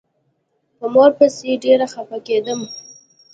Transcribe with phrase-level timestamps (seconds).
[0.77, 2.59] په مور پسې ډېر خپه کېدم.